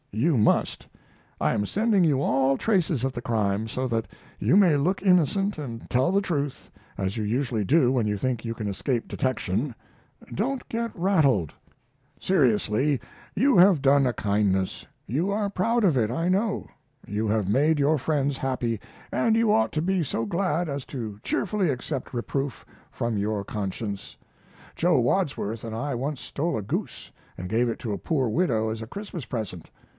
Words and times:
You 0.13 0.35
must. 0.35 0.87
I 1.39 1.53
am 1.53 1.65
sending 1.65 2.03
you 2.03 2.21
all 2.21 2.57
traces 2.57 3.03
of 3.05 3.13
the 3.13 3.21
crime, 3.21 3.67
so 3.69 3.87
that 3.87 4.07
you 4.39 4.57
may 4.57 4.75
look 4.75 5.01
innocent 5.03 5.57
and 5.57 5.87
tell 5.89 6.11
the 6.11 6.21
truth, 6.21 6.69
as 6.97 7.15
you 7.15 7.23
usually 7.23 7.63
do 7.63 7.91
when 7.93 8.07
you 8.07 8.17
think 8.17 8.43
you 8.43 8.53
can 8.53 8.67
escape 8.67 9.07
detection. 9.07 9.73
Don't 10.33 10.67
get 10.67 10.91
rattled. 10.95 11.53
Seriously. 12.19 12.99
You 13.35 13.57
have 13.57 13.81
done 13.81 14.05
a 14.05 14.11
kindness. 14.11 14.85
You 15.05 15.29
are 15.31 15.51
proud 15.51 15.83
of 15.83 15.95
it, 15.95 16.09
I 16.09 16.27
know. 16.27 16.67
You 17.07 17.27
have 17.27 17.47
made 17.47 17.79
your 17.79 17.99
friends 17.99 18.37
happy, 18.37 18.81
and 19.13 19.35
you 19.37 19.51
ought 19.53 19.71
to 19.73 19.81
be 19.83 20.03
so 20.03 20.25
glad 20.25 20.67
as 20.67 20.83
to 20.87 21.19
cheerfully 21.23 21.69
accept 21.69 22.13
reproof 22.13 22.65
from 22.89 23.17
your 23.17 23.45
conscience. 23.45 24.17
Joe 24.75 24.99
Wadsworth 24.99 25.63
and 25.63 25.75
I 25.75 25.93
once 25.95 26.19
stole 26.21 26.57
a 26.57 26.61
goose 26.63 27.11
and 27.37 27.47
gave 27.47 27.69
it 27.69 27.79
to 27.79 27.93
a 27.93 27.99
poor 27.99 28.27
widow 28.27 28.69
as 28.69 28.81
a 28.81 28.87
Christmas 28.87 29.25
present. 29.25 29.69